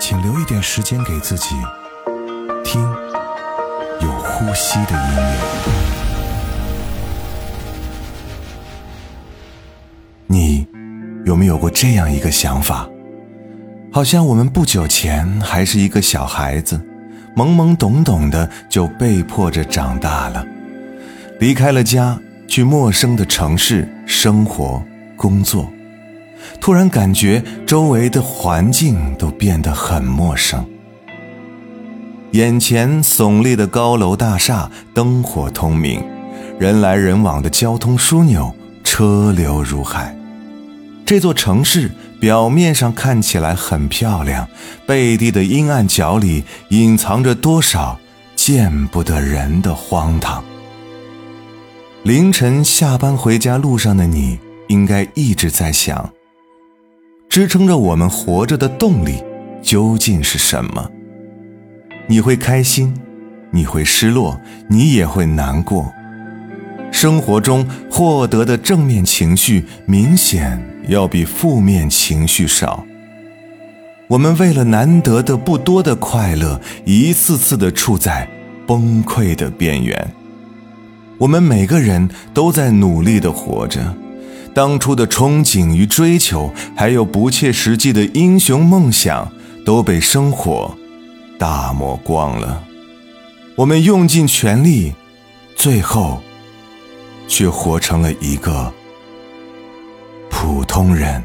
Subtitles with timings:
[0.00, 1.56] 请留一点时间给自己，
[2.64, 2.80] 听
[4.00, 5.38] 有呼吸的音乐。
[10.26, 10.66] 你
[11.26, 12.88] 有没有过这样一个想法？
[13.92, 16.80] 好像我们不久前还是一个小孩子，
[17.34, 20.46] 懵懵懂懂的就被迫着长大了，
[21.40, 24.82] 离开了家，去陌生的城市生活、
[25.16, 25.68] 工作。
[26.60, 30.64] 突然感觉周围的环境都变得很陌生，
[32.32, 36.02] 眼前耸立的高楼大厦灯火通明，
[36.58, 38.54] 人来人往的交通枢纽
[38.84, 40.14] 车流如海。
[41.04, 41.90] 这座城市
[42.20, 44.46] 表面上看起来很漂亮，
[44.86, 47.98] 背地的阴暗角里隐藏着多少
[48.36, 50.44] 见不得人的荒唐。
[52.02, 56.12] 凌晨下班回家路上的你，应该一直在想：
[57.28, 59.22] 支撑着我们活着的动力
[59.62, 60.90] 究竟是什么？
[62.06, 62.94] 你会开心，
[63.50, 65.92] 你会失落，你也会难过。
[66.90, 72.84] 生活中获得的正面情绪明显要比负面情绪少。
[74.08, 78.26] 我们为了难得的不多的快乐，一次次的处在
[78.66, 80.10] 崩溃的边缘。
[81.18, 83.94] 我们每个人都在努力的活着，
[84.58, 89.30] 当初的憧憬与追求，还有不切实际的英雄梦想，
[89.64, 90.76] 都被生活
[91.38, 92.64] 打磨光了。
[93.54, 94.94] 我们用尽全力，
[95.54, 96.20] 最后。
[97.28, 98.72] 却活成了一个
[100.28, 101.22] 普通人。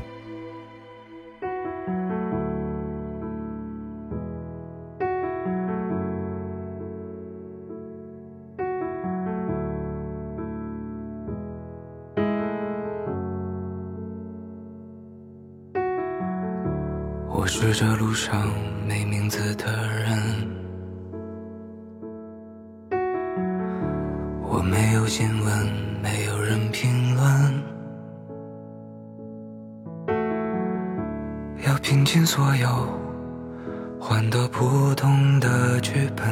[17.74, 18.48] 这路上
[18.88, 19.66] 没名字的
[20.06, 20.20] 人，
[24.42, 25.84] 我没有新闻。
[26.04, 27.64] 没有人评论，
[31.66, 32.68] 要拼尽所有，
[33.98, 36.26] 换得普通的剧本，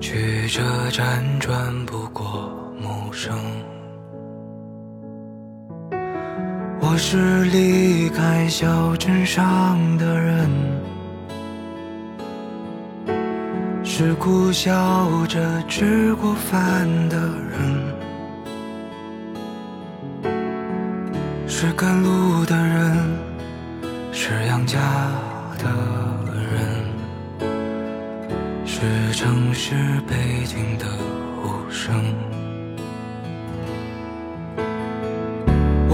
[0.00, 0.60] 曲折
[0.90, 3.38] 辗转不过陌生。
[6.86, 10.50] 我是离开小镇上的人。
[13.82, 17.16] 是苦笑着吃过饭的
[17.50, 17.82] 人，
[21.48, 23.16] 是赶路的人，
[24.12, 24.78] 是养家
[25.58, 25.64] 的
[26.52, 26.84] 人，
[28.66, 28.82] 是
[29.14, 29.74] 城市
[30.06, 30.84] 背景的
[31.42, 32.14] 无声。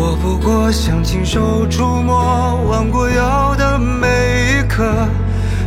[0.03, 4.09] 我不过想亲手触摸弯过腰的每
[4.49, 4.83] 一刻。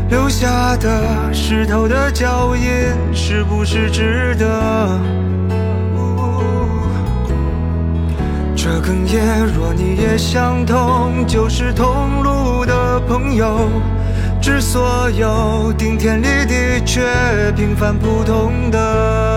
[0.09, 2.63] 留下的湿透的脚印，
[3.13, 4.99] 是不是值得？
[8.55, 13.69] 这哽咽，若你也相同，就是同路的朋友。
[14.41, 17.01] 致所有顶天立地却
[17.55, 19.32] 平凡普通的。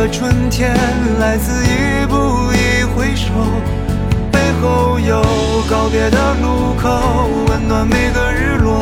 [0.00, 0.74] 的春天
[1.18, 2.16] 来自一步
[2.54, 3.26] 一回首，
[4.32, 5.20] 背后有
[5.68, 8.80] 告别的路口，温暖每个日落。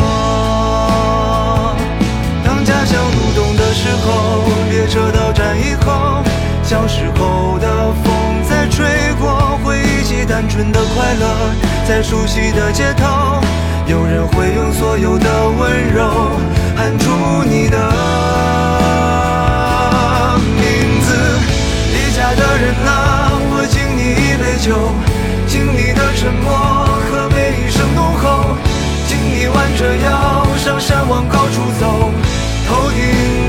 [2.44, 6.23] 当家乡入冬的时候，列车到站以后，
[6.62, 7.67] 小时候的
[8.05, 8.14] 风
[8.49, 8.87] 在吹
[9.21, 11.26] 过，回忆起单纯的快乐。
[11.85, 13.41] 在熟悉的街头，
[13.88, 16.31] 有人会用所有的温柔
[16.76, 17.11] 喊出
[17.50, 19.48] 你的。
[22.34, 24.92] 的人啊，我敬你一杯酒，
[25.46, 26.52] 敬你的沉默
[27.08, 28.56] 和每一声怒吼，
[29.06, 32.10] 敬你弯着腰上山往高处走，
[32.69, 33.00] 头顶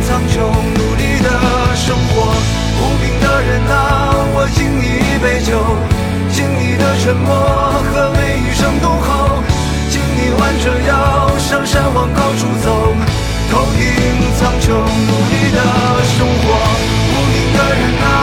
[0.07, 0.39] 苍穹，
[0.77, 1.27] 努力的
[1.75, 2.33] 生活。
[2.79, 5.59] 无名的人啊，我敬你一杯酒，
[6.31, 7.35] 敬你的沉默
[7.91, 9.43] 和每一声怒吼，
[9.89, 12.95] 敬你弯着腰上山往高处走，
[13.51, 13.81] 头顶
[14.39, 15.59] 苍穹，努力的
[16.15, 16.47] 生活。
[17.11, 18.18] 无名的人啊。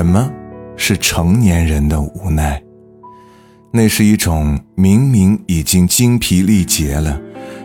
[0.00, 0.32] 什么
[0.78, 2.62] 是成年人的无奈？
[3.70, 7.20] 那是一种明明已经精疲力竭了，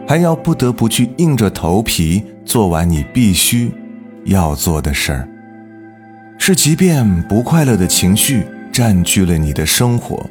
[0.05, 3.71] 还要不得不去硬着头皮做完你必须
[4.25, 5.29] 要做的事儿。
[6.37, 10.29] 是即便不快乐的情绪占据了你的生活，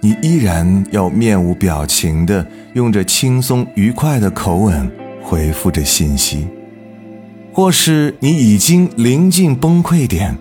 [0.00, 4.90] 你依然要面无表情的用着轻松愉快的口吻
[5.22, 6.48] 回复着信息，
[7.52, 10.34] 或是你已经临近崩溃点。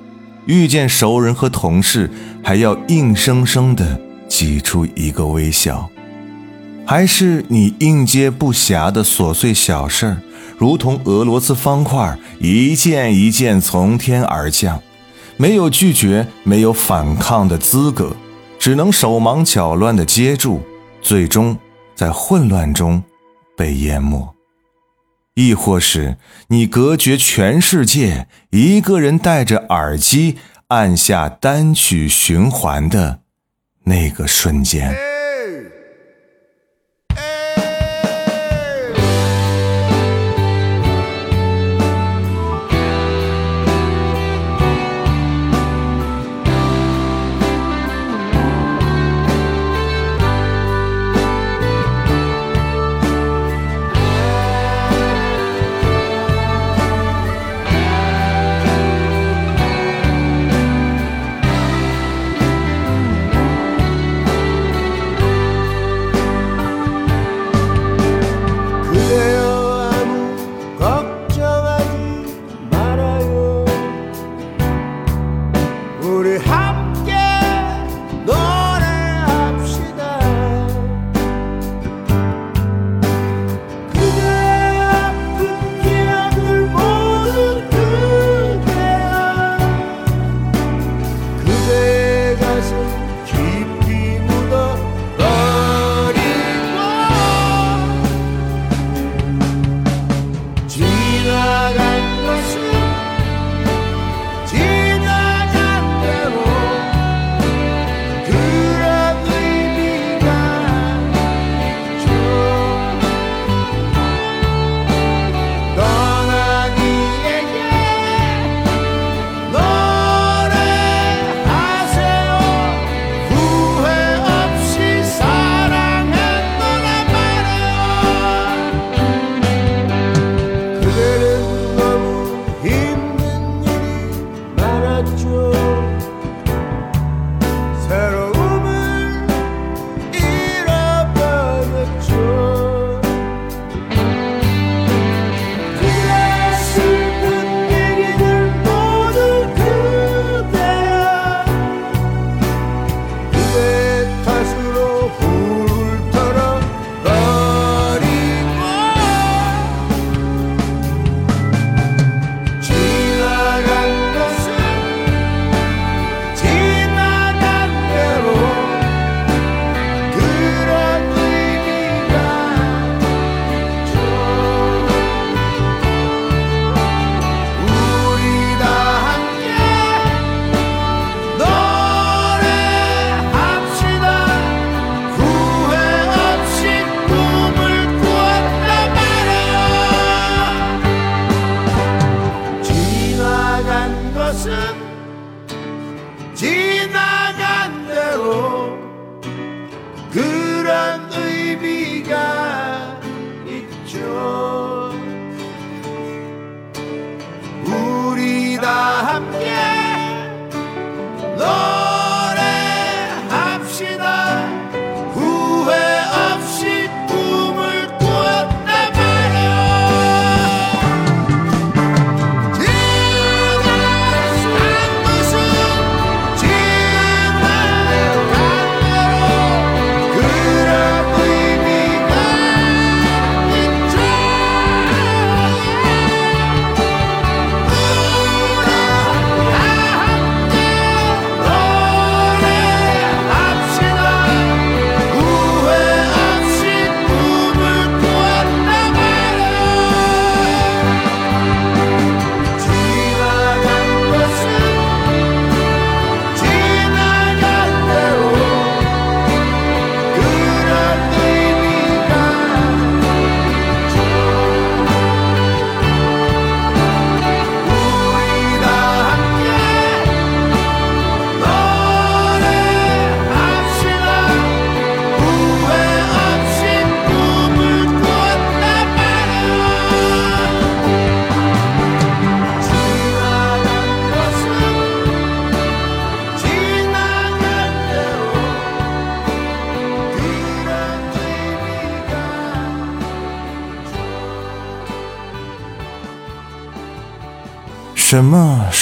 [0.46, 2.10] 遇见熟人和同事，
[2.44, 5.90] 还要硬生生的挤出一个微笑；
[6.86, 10.18] 还是你应接不暇的琐碎小事儿，
[10.58, 14.82] 如同俄罗斯方块，一件一件从天而降，
[15.38, 18.16] 没有拒绝，没有反抗的资格，
[18.60, 20.62] 只能手忙脚乱的接住，
[21.02, 21.58] 最终
[21.96, 23.02] 在混乱中
[23.56, 24.35] 被淹没。
[25.36, 26.18] 亦或是
[26.48, 30.38] 你隔绝全世界，一个人戴着耳机
[30.70, 33.20] 按下单曲循环的
[33.84, 35.15] 那个瞬间。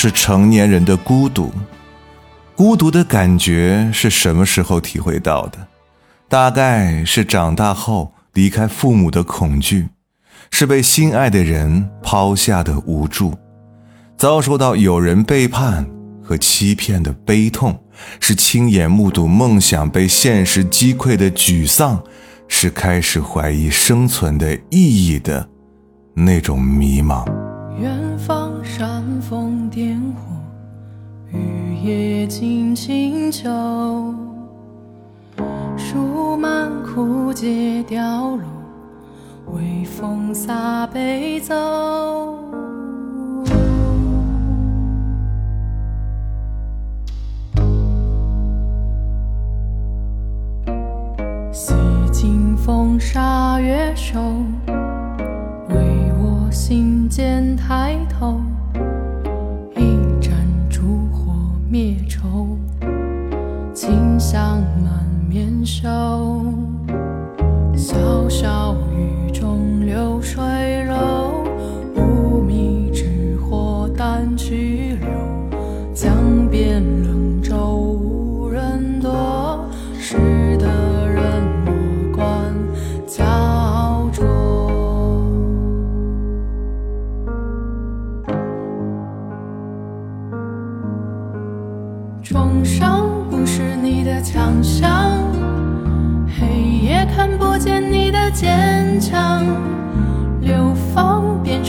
[0.03, 1.49] 是成年人的孤独？
[2.57, 5.57] 孤独的感觉是什么时候体会到的？
[6.27, 9.87] 大概是长大后离开父母的恐惧，
[10.51, 13.33] 是被心爱的人抛下的无助，
[14.17, 15.89] 遭受到有人背叛
[16.21, 17.81] 和欺骗的悲痛，
[18.19, 22.03] 是亲眼目睹梦想被现实击溃的沮丧，
[22.49, 25.47] 是开始怀疑生存的意义的
[26.13, 27.25] 那种迷茫。
[27.79, 28.42] 远方
[28.75, 30.33] 煽风点火，
[31.31, 33.47] 雨夜静清秋，
[35.77, 38.41] 树满枯竭凋落，
[39.53, 41.53] 微风洒悲奏。
[51.51, 51.75] 洗
[52.11, 54.19] 尽风沙月瘦，
[55.69, 55.75] 为
[56.17, 58.41] 我心间抬头，
[64.33, 65.87] 香满面羞，
[67.75, 70.41] 潇潇雨中流水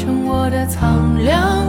[0.05, 1.64] 成我的苍凉，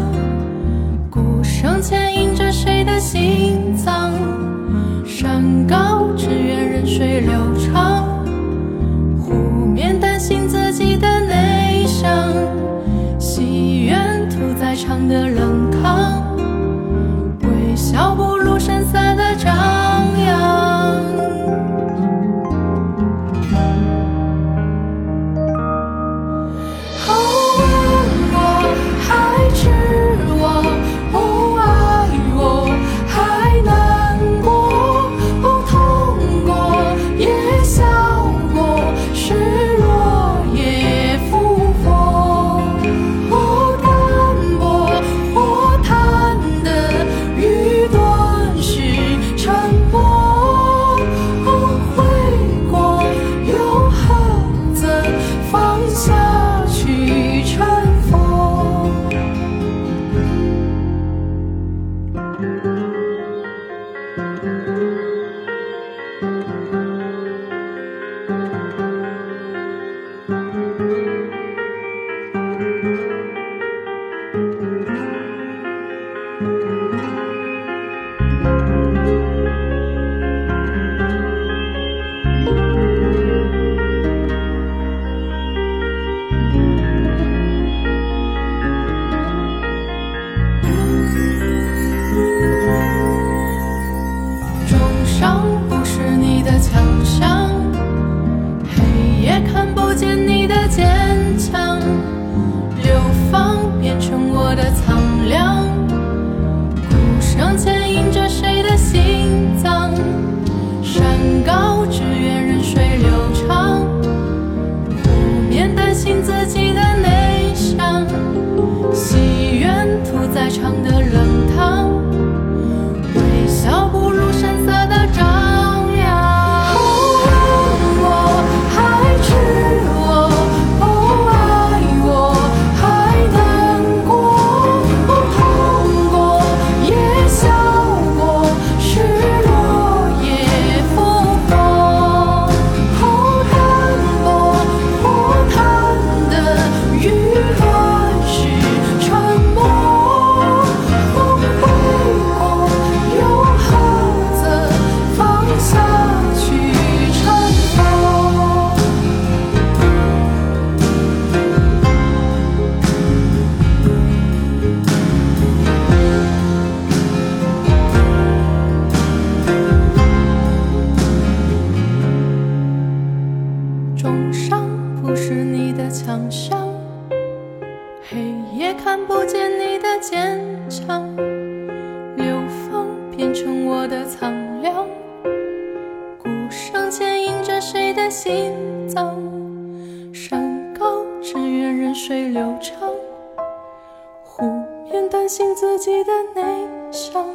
[195.35, 197.25] 面担心自己的内向，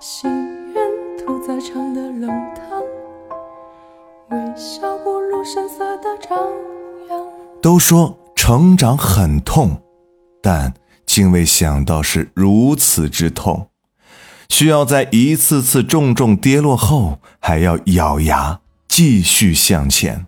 [0.00, 0.28] 心
[0.72, 0.84] 愿
[1.16, 2.82] 屠宰场的冷汤。
[4.30, 6.36] 微笑不露声色的张
[7.08, 7.20] 扬。
[7.62, 9.80] 都说成长很痛，
[10.42, 10.74] 但
[11.06, 13.68] 竟未想到是如此之痛，
[14.48, 20.26] 需要在一次次重重跌落后，还要咬牙继续向前。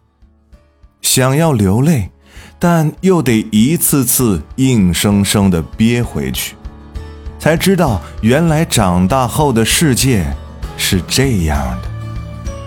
[1.03, 2.11] 想要流泪。
[2.59, 6.57] 但又得一次次硬生生的憋回去，
[7.39, 10.27] 才知道原来长大后的世界
[10.77, 11.89] 是这样的。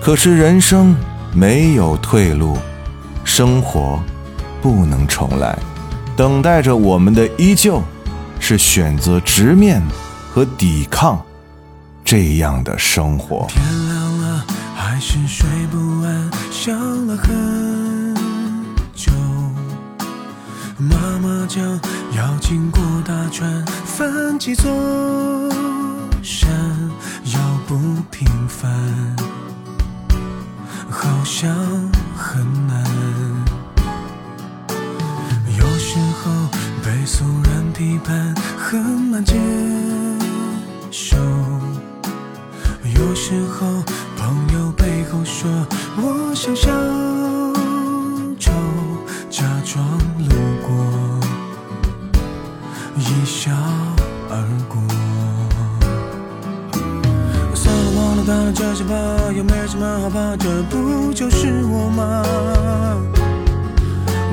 [0.02, 0.96] 可是人生
[1.34, 2.58] 没有退路，
[3.24, 4.02] 生活
[4.62, 5.58] 不能重来，
[6.16, 7.82] 等待着我们的依旧
[8.40, 9.82] 是选择直面
[10.34, 11.22] 和抵抗
[12.06, 13.46] 这样的生活。
[13.50, 16.74] 天亮了，还是睡不安，想
[17.08, 18.16] 了很
[18.96, 19.12] 久。
[20.78, 21.62] 妈妈讲，
[22.16, 23.64] 要经过大川，
[24.00, 24.72] 翻几座
[26.24, 26.50] 山，
[27.26, 27.76] 要不
[28.10, 28.72] 平凡，
[30.90, 31.54] 好像
[32.16, 32.82] 很难。
[35.58, 36.32] 有时候
[36.82, 39.36] 被俗人批判很难接
[40.90, 41.18] 受，
[42.96, 43.84] 有时候
[44.16, 45.50] 朋友背后说
[45.98, 46.72] 我想小
[48.40, 48.54] 丑，
[49.30, 49.86] 假装
[50.20, 50.30] 路
[50.66, 51.20] 过，
[52.96, 53.52] 一笑
[58.54, 58.96] 这些吧，
[59.36, 62.24] 又没什么好怕，这不就是我吗？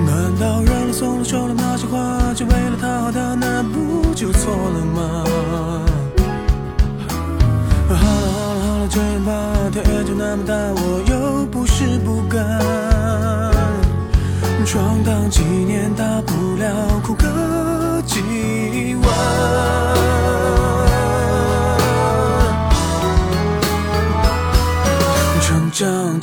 [0.07, 5.24] 难道让了、松了、说了那些话，就为了讨好他，那不就错了吗？
[7.88, 9.33] 好了好了好了，这样吧，
[9.72, 12.40] 天也就那么大，我又不是不敢。
[14.64, 17.26] 闯荡几年，大不了哭个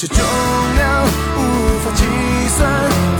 [0.05, 0.17] 这重
[0.75, 2.03] 量无法计
[2.49, 3.12] 算，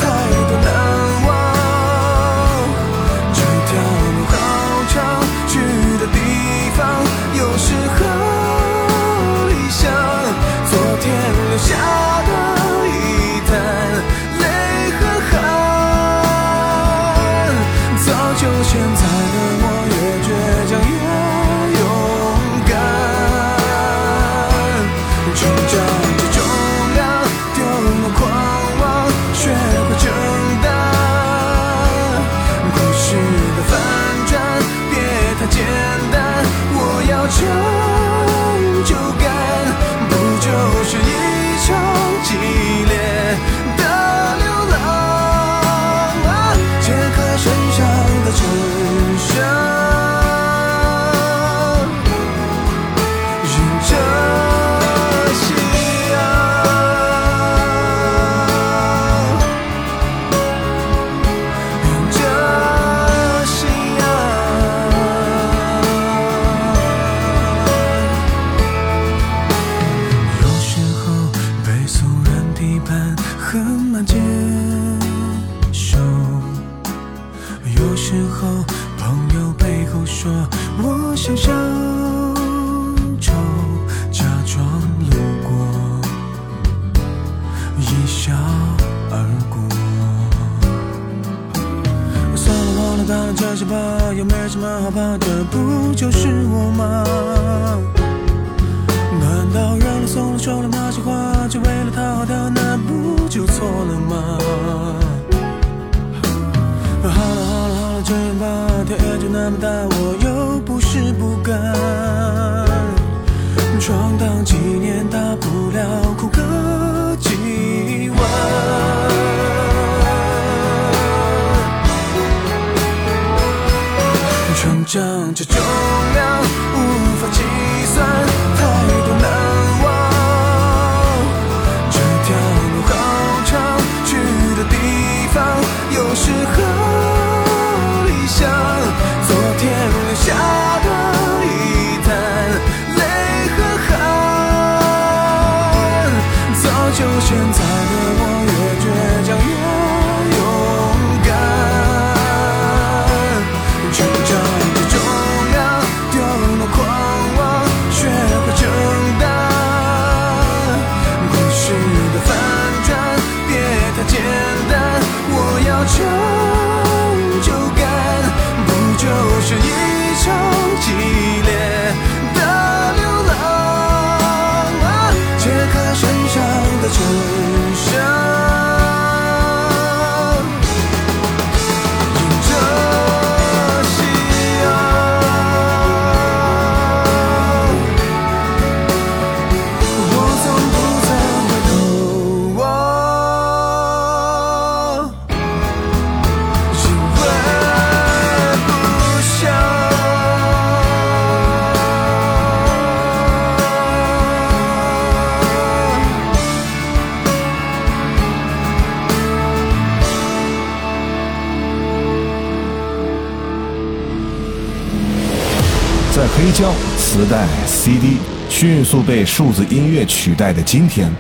[217.84, 218.16] CD
[218.48, 221.12] 迅速被数字音乐取代的今天，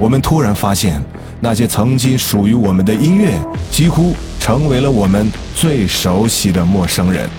[0.00, 1.00] 我们突然发现，
[1.38, 3.38] 那些曾经属于我们的音乐，
[3.70, 7.30] 几乎成为了我们最熟悉的陌生人。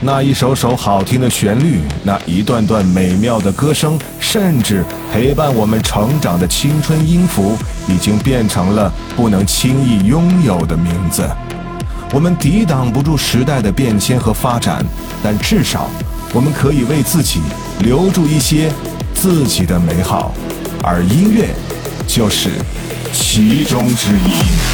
[0.00, 4.82] 那一首首好听的旋律，那一段段美妙的歌声，甚至
[5.12, 11.28] 陪伴我们成长的青春音符，已经变成了不能轻易拥有的名字。
[12.10, 14.82] 我们抵挡不住时代的变迁和发展，
[15.22, 15.90] 但至少
[16.32, 17.40] 我们可以为自己
[17.80, 18.72] 留住一些
[19.14, 20.34] 自己的美好，
[20.82, 21.48] 而音乐
[22.06, 22.50] 就是
[23.12, 24.73] 其中之一。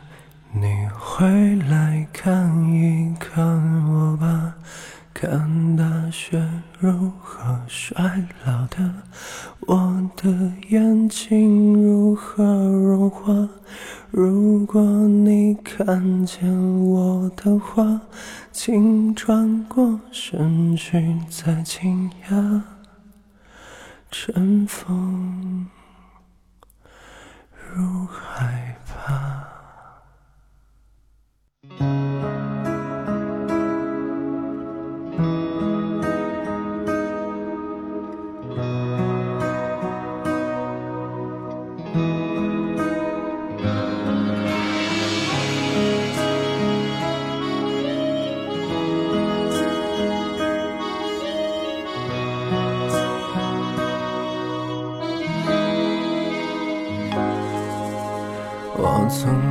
[1.21, 3.45] 回来看一看
[3.87, 4.55] 我吧，
[5.13, 6.43] 看大雪
[6.79, 8.91] 如何衰老的，
[9.67, 13.47] 我的眼睛如何融化。
[14.09, 16.51] 如果你看见
[16.89, 18.01] 我的话，
[18.51, 22.63] 请转过身去，再惊讶，
[24.09, 25.67] 尘封
[27.71, 29.50] 如海吧。
[58.83, 59.50] 我从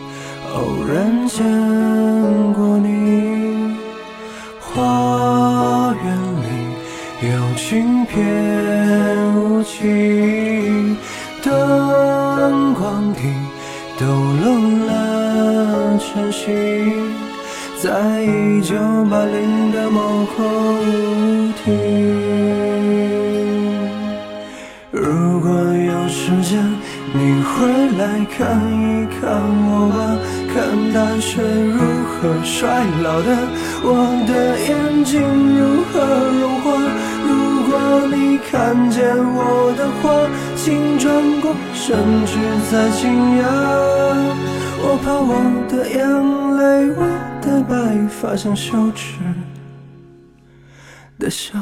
[0.53, 1.43] 偶然见
[2.53, 3.75] 过你，
[4.59, 6.05] 花园
[6.41, 6.47] 里
[7.27, 8.13] 有轻翩
[9.35, 10.97] 舞起，
[11.41, 13.19] 灯光底
[13.97, 14.45] 抖落
[14.87, 16.51] 了晨曦，
[17.81, 18.75] 在一九
[19.09, 20.43] 八零的某个
[20.81, 21.65] 舞厅。
[24.91, 26.61] 如果有时间，
[27.13, 27.49] 你会
[27.97, 29.21] 来看一看
[29.69, 29.99] 我吧。
[30.91, 33.47] 看大雪如何衰老的，
[33.81, 35.21] 我的眼睛
[35.57, 35.93] 如何
[36.37, 36.67] 融化。
[37.23, 37.31] 如
[37.63, 37.71] 果
[38.13, 40.11] 你看见我的话，
[40.57, 42.37] 请转过身去
[42.69, 43.43] 再惊讶。
[44.83, 45.31] 我怕我
[45.69, 46.03] 的眼
[46.57, 47.01] 泪，我
[47.41, 47.73] 的白
[48.09, 49.15] 发像羞耻
[51.17, 51.57] 的笑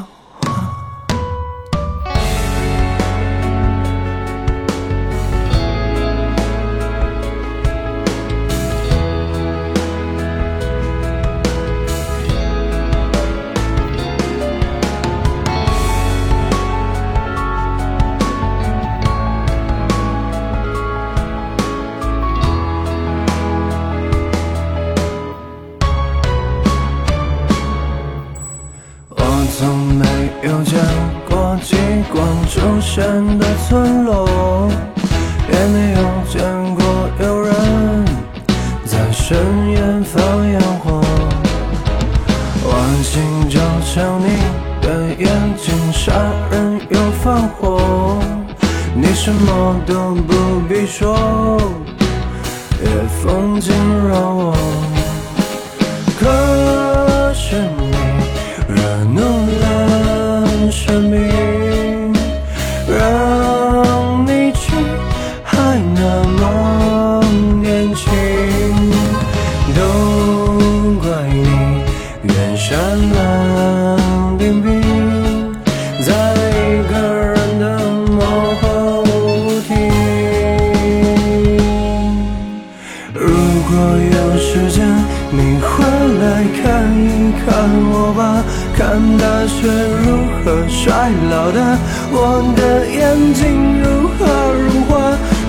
[91.28, 91.78] 老的
[92.12, 93.42] 我的眼睛
[93.82, 94.90] 如何融化？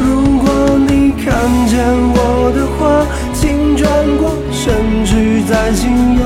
[0.01, 0.45] 如果
[0.87, 1.29] 你看
[1.67, 1.79] 见
[2.13, 5.81] 我的话，请转过身去再惊
[6.19, 6.21] 讶。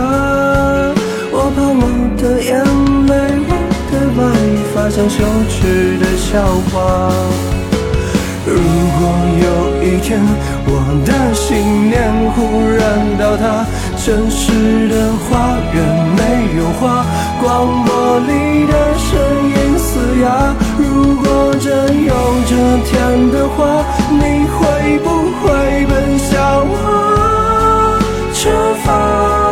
[1.31, 1.84] 我怕我
[2.17, 2.63] 的眼
[3.08, 3.12] 泪，
[3.47, 3.51] 我
[3.91, 4.19] 的白
[4.73, 6.75] 发像羞耻的笑话。
[8.47, 8.53] 如
[8.97, 9.01] 果
[9.41, 9.45] 有
[9.84, 10.21] 一天
[10.67, 10.69] 我
[11.03, 11.93] 的信念
[12.34, 12.38] 忽
[12.77, 12.79] 然
[13.17, 13.65] 倒塌，
[13.97, 14.93] 城市的
[15.25, 15.75] 花园
[16.15, 16.19] 没
[16.58, 17.03] 有花，
[17.41, 19.10] 广播里的声
[20.21, 20.56] 呀。
[20.78, 22.13] 如果真有
[22.47, 25.08] 这天的话，你会不
[25.39, 27.99] 会奔向我
[28.34, 28.49] 出
[28.84, 29.44] 发？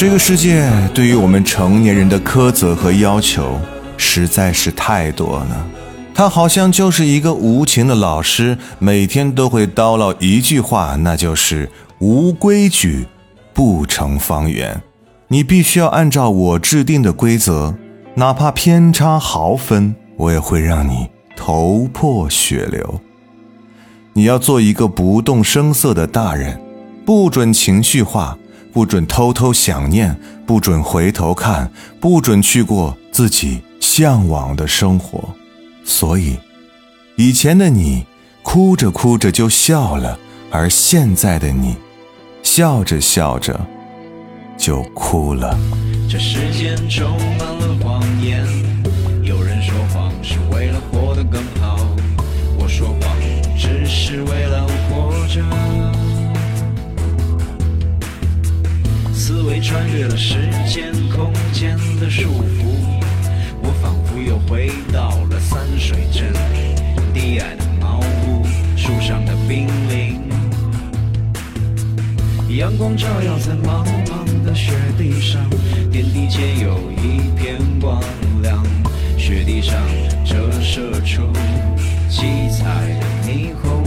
[0.00, 3.60] 这个世界对于我们成年人的苛责和要求
[3.98, 5.66] 实在是太多了，
[6.14, 13.04] 他好像就是一个无情的老师，每天都会叨唠一句话，那就是无规矩
[13.52, 14.80] 不成方圆。
[15.28, 17.74] 你必须要按照我制定的规则，
[18.14, 23.02] 哪怕偏差毫分，我也会让你头破血流。
[24.14, 26.58] 你要做一个不动声色的大人，
[27.04, 28.38] 不准情绪化。
[28.72, 35.34] 不准偷偷想念，不准回头看，不准去过自己向往的生活。
[35.84, 36.38] 所以，
[37.16, 38.06] 以前的你
[38.42, 40.18] 哭着哭着就笑了，
[40.50, 41.76] 而现在的你，
[42.42, 43.60] 笑着笑着
[44.56, 45.58] 就哭了。
[46.08, 48.46] 这世间充满了谎言，
[49.22, 51.78] 有人说谎是为了活得更好，
[52.58, 53.16] 我说谎
[53.58, 54.66] 只是为了
[59.50, 62.70] 思维穿越了时间空间的束缚，
[63.60, 66.32] 我仿佛又回到了三水镇，
[67.12, 70.20] 低矮的茅屋，树上的冰凌，
[72.56, 75.44] 阳光照耀在茫茫的雪地上，
[75.90, 78.00] 天地间有一片光
[78.42, 78.64] 亮，
[79.18, 79.74] 雪地上
[80.24, 81.22] 折射出
[82.08, 83.82] 七彩的霓虹，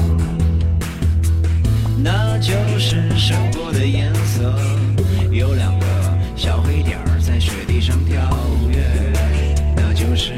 [2.04, 4.54] 那就是生活的颜色。
[5.44, 5.86] 有两个
[6.38, 8.16] 小黑点儿在雪地上跳
[8.70, 8.82] 跃，
[9.76, 10.32] 那就是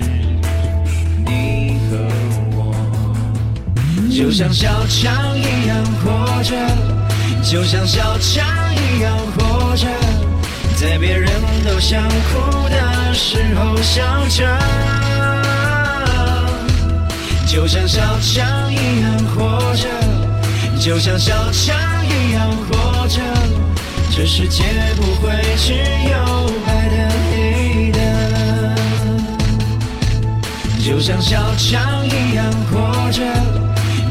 [1.24, 2.10] 你和
[2.58, 2.74] 我。
[4.10, 6.56] 就像小强一样活着，
[7.44, 9.86] 就像小强一样活着，
[10.76, 11.30] 在别人
[11.64, 14.60] 都想哭的时候笑着。
[17.46, 19.88] 就像小强一样活着，
[20.80, 23.45] 就像小强一样活着。
[24.18, 24.64] 这世界
[24.96, 28.00] 不会只有白的黑的，
[30.82, 33.22] 就像小强一样活着，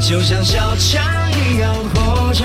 [0.07, 2.45] 就像小强一样活着，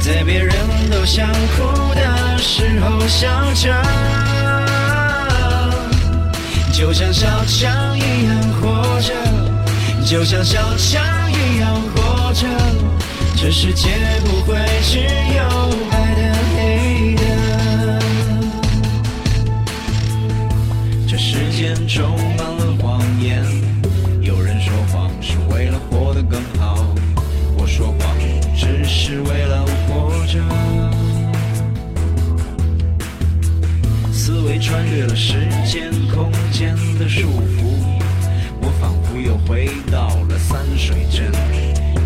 [0.00, 0.54] 在别人
[0.90, 3.70] 都想哭的时候笑着，
[6.72, 9.12] 就像小强一样活着，
[10.06, 12.46] 就像小强一样活着，
[13.36, 13.90] 这世界
[14.24, 15.00] 不会只
[15.36, 15.91] 有
[21.94, 23.44] 充满了谎言，
[24.22, 26.86] 有人说谎是为了活得更好，
[27.54, 28.16] 我说谎
[28.56, 30.42] 只是为了活着。
[34.10, 35.34] 思维穿越了时
[35.66, 37.76] 间空间的束缚，
[38.62, 41.30] 我仿佛又回到了三水镇，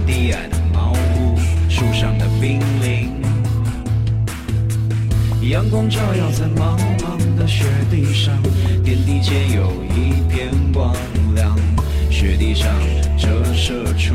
[0.05, 2.61] 低矮的茅屋，树上的冰，
[5.49, 8.37] 阳光照耀在茫茫的雪地上。
[8.85, 10.93] 天地间有一片光
[11.37, 11.57] 亮，
[12.11, 12.69] 雪地上
[13.17, 14.15] 折射出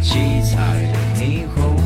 [0.00, 1.76] 七彩的霓虹，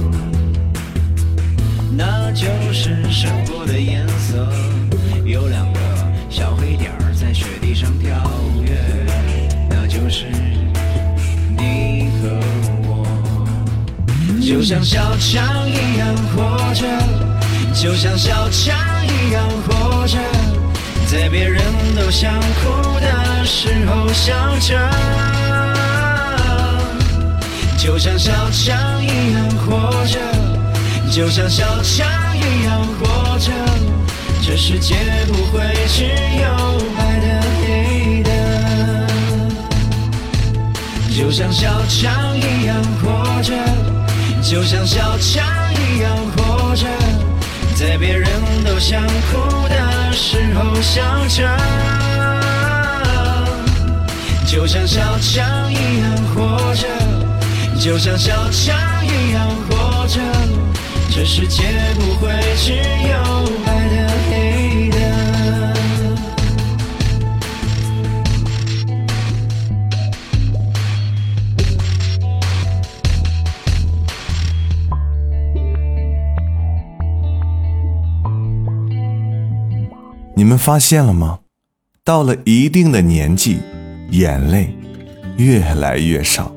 [1.96, 4.46] 那就是生活的颜色。
[5.24, 5.78] 有两个
[6.28, 8.10] 小黑点儿在雪地上跳
[8.62, 8.76] 跃，
[9.70, 10.26] 那就是
[11.56, 12.28] 你和
[12.88, 13.06] 我。
[14.40, 16.84] 就像小强一样活着，
[17.74, 20.18] 就像小强一样活着。
[21.06, 21.62] 在别人
[21.96, 24.78] 都想哭的时候笑着，
[27.76, 30.18] 就像小强一样活着，
[31.10, 32.06] 就像小强
[32.36, 33.50] 一样活着。
[34.42, 34.94] 这世界
[35.26, 37.26] 不会只有白的
[37.60, 38.30] 黑的，
[41.16, 43.52] 就像小强一样活着，
[44.42, 46.86] 就像小强一样活着，
[47.80, 48.28] 在别人
[48.62, 51.48] 都想哭的时候笑着，
[54.46, 56.86] 就像小强一样活着，
[57.80, 60.20] 就像小强一样活着。
[61.10, 61.62] 这世界
[61.94, 63.79] 不会只有白
[80.50, 81.38] 你们发现了吗？
[82.02, 83.60] 到了一定的年纪，
[84.10, 84.74] 眼泪
[85.36, 86.50] 越来越少，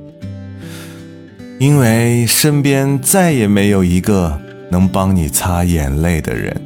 [1.59, 6.59] 因为身边再也没有一个能帮你擦眼泪的人。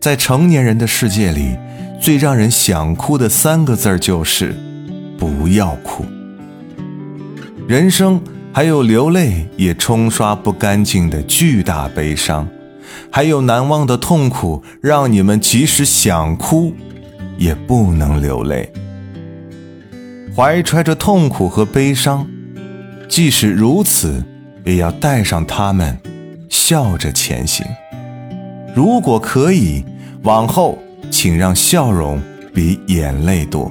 [0.00, 1.56] 在成年人的世界里，
[2.00, 4.52] 最让人想哭的三个字就是
[5.16, 6.04] “不要哭”。
[7.68, 8.20] 人生
[8.52, 12.48] 还有流泪也冲刷不干净的巨大悲伤。
[13.16, 16.74] 还有难忘的痛苦，让你们即使想哭，
[17.38, 18.68] 也不能流泪。
[20.34, 22.26] 怀揣着痛苦和悲伤，
[23.08, 24.20] 即使如此，
[24.64, 25.96] 也要带上他们，
[26.48, 27.64] 笑着前行。
[28.74, 29.84] 如果可以，
[30.24, 30.76] 往后
[31.08, 32.20] 请让笑容
[32.52, 33.70] 比眼泪多。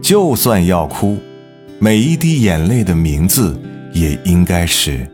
[0.00, 1.18] 就算要哭，
[1.80, 3.60] 每一滴眼泪的名字
[3.92, 5.04] 也应该是。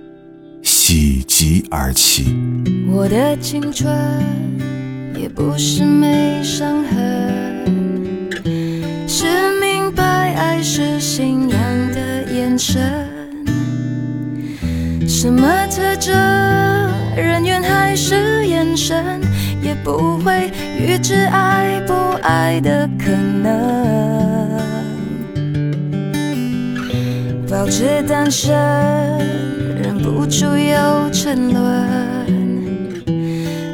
[0.87, 2.37] 喜极而泣。
[2.87, 3.91] 我的青春
[5.19, 8.29] 也不是没伤痕，
[9.09, 9.25] 是
[9.63, 11.59] 明白爱是信仰
[11.95, 12.83] 的眼神。
[15.09, 16.13] 什么特征，
[17.17, 19.23] 人缘还是眼神，
[19.63, 23.11] 也不会预知爱不爱的可
[23.43, 24.61] 能。
[27.49, 28.53] 保持单身。
[30.05, 33.03] 不出又沉沦，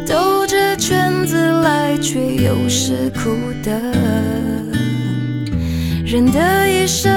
[0.06, 3.30] 兜着圈子来，却又是苦
[3.64, 3.74] 等。
[6.06, 7.12] 人的一生，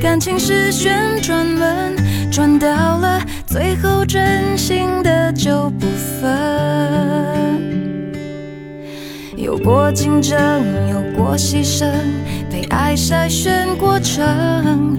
[0.00, 1.94] 感情是旋转门，
[2.30, 5.86] 转到了最后，真心的就不
[6.18, 6.32] 分。
[9.36, 10.40] 有过竞争，
[10.90, 11.86] 有过牺牲，
[12.50, 14.98] 被爱筛选过程。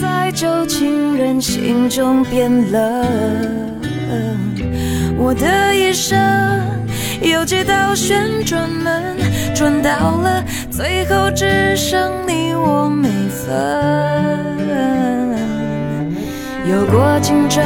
[0.00, 2.80] 在旧情人心中变冷，
[5.16, 6.18] 我的一生
[7.22, 9.16] 有几道旋转门，
[9.54, 13.46] 转到了最后只剩你我没分。
[16.68, 17.64] 有过竞争，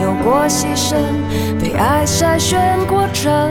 [0.00, 0.96] 有过牺牲，
[1.60, 3.50] 被爱筛选过程。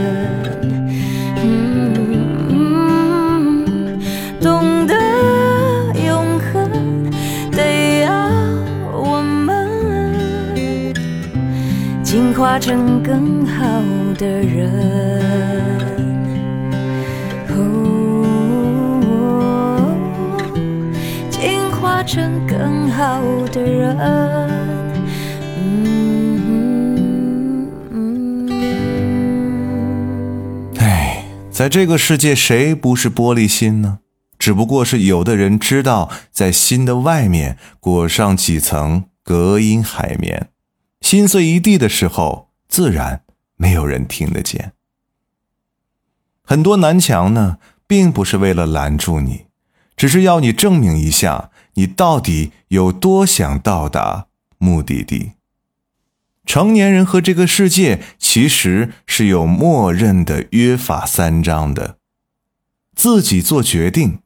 [12.41, 13.63] 化成更好
[14.17, 14.67] 的人。
[17.49, 17.53] 哦，
[21.29, 23.21] 进化成更好
[23.53, 23.95] 的人。
[25.55, 25.99] 嗯
[30.79, 33.99] 哎，在这个世界，谁不是玻璃心呢？
[34.39, 40.47] 只不过是有的人知道，在心的外面裹上几层隔音海绵，
[41.01, 43.23] 心碎一地的时候，自然
[43.57, 44.73] 没有人听得见。
[46.43, 49.45] 很多南墙呢，并不是为了拦住你，
[49.97, 54.27] 只是要你证明一下，你到底有多想到达
[54.57, 55.33] 目的地。
[56.45, 61.97] 成年人和这个世界其实是有默认的约法三章的，
[62.95, 64.19] 自己做决定，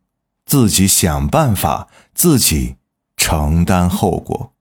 [0.46, 2.78] 自己想办法，自己
[3.16, 4.55] 承担后果。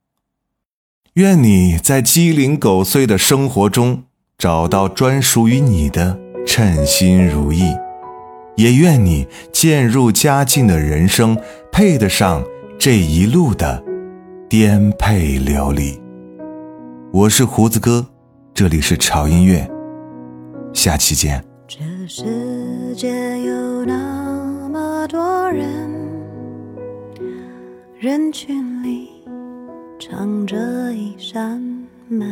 [1.15, 4.03] 愿你在鸡零狗碎的生活中
[4.37, 7.73] 找到专属于你的称心如意，
[8.57, 11.37] 也愿你渐入佳境的人生
[11.71, 12.43] 配得上
[12.77, 13.81] 这一路的
[14.49, 15.97] 颠沛流离。
[17.13, 18.05] 我是胡子哥，
[18.53, 19.65] 这里是潮音乐，
[20.73, 21.41] 下期见。
[21.65, 21.77] 这
[22.09, 23.07] 世界
[23.39, 25.89] 有那么多人，
[27.97, 29.14] 人群里
[30.07, 30.55] 藏着
[30.93, 31.59] 一扇
[32.07, 32.29] 门。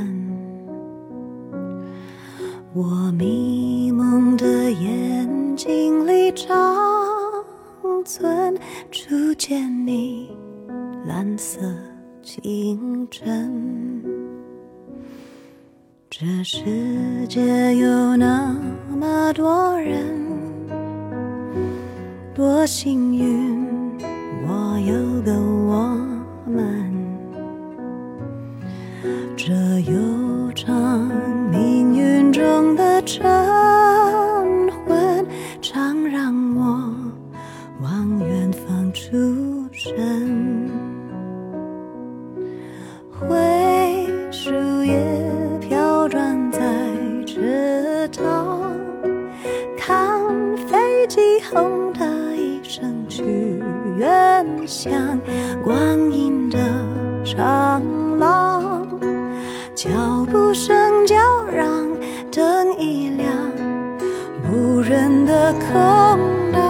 [2.71, 6.55] 我迷蒙的眼睛里长
[8.05, 8.55] 存
[8.91, 10.29] 初见你
[11.07, 11.59] 蓝色
[12.21, 14.03] 清晨。
[16.11, 18.55] 这世界有那
[18.95, 20.15] 么多人，
[22.35, 23.57] 多幸运，
[24.47, 25.97] 我有个我
[29.45, 29.51] 这
[29.91, 31.11] 悠长
[31.51, 33.21] 命运中的晨
[34.87, 35.25] 昏，
[35.61, 36.95] 常让我
[37.81, 39.11] 望远方出
[39.73, 40.71] 神。
[43.11, 44.53] 灰树
[44.85, 44.97] 叶
[45.59, 46.61] 飘转在
[47.25, 48.71] 池塘，
[49.77, 50.31] 看
[50.69, 51.19] 飞机
[51.51, 52.05] 轰的
[52.37, 53.61] 一声去
[53.97, 55.19] 远乡，
[55.65, 56.57] 光阴的
[57.25, 57.81] 长，
[60.53, 61.15] 声叫
[61.51, 61.65] 嚷，
[62.31, 63.27] 灯一亮，
[64.51, 66.19] 无人的空
[66.51, 66.61] 荡。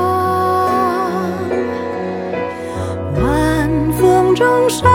[3.22, 3.70] 晚
[4.00, 4.90] 风中闪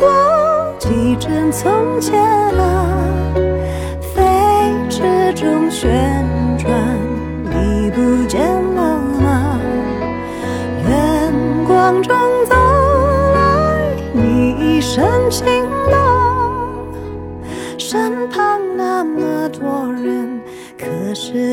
[0.00, 0.08] 过
[0.78, 2.86] 几帧从前啊，
[4.00, 4.24] 飞
[4.90, 5.88] 驰中旋
[6.58, 6.72] 转，
[7.44, 8.40] 你不见
[8.74, 9.60] 了吗？
[10.88, 11.32] 远
[11.66, 12.16] 光中
[12.46, 12.56] 走
[13.34, 15.64] 来，你一身晴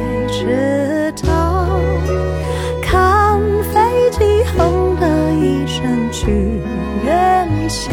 [0.00, 1.66] 才知道，
[2.82, 3.38] 看
[3.72, 6.60] 飞机轰的一声去
[7.04, 7.92] 远乡，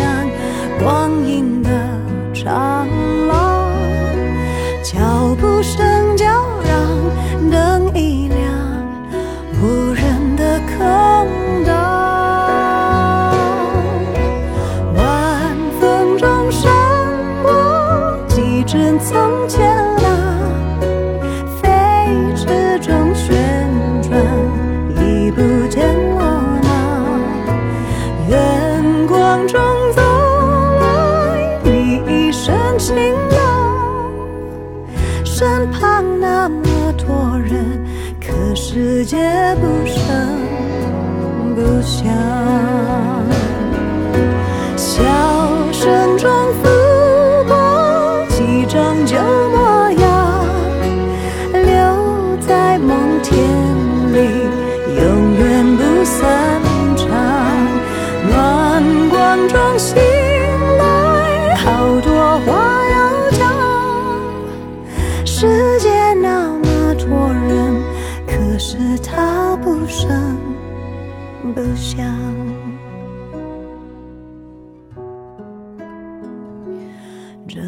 [77.48, 77.62] 这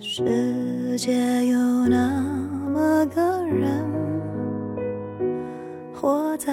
[0.00, 1.58] 世界有
[1.88, 2.22] 那
[2.72, 3.84] 么个人，
[5.92, 6.52] 活在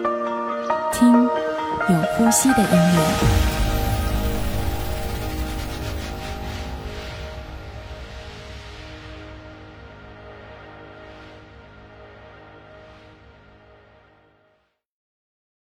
[1.89, 3.60] 有呼吸的音乐。